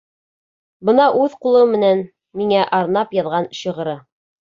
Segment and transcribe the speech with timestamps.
[0.91, 2.03] Бына үҙ ҡулы менән
[2.43, 3.99] миңә арнап яҙған шиғыры: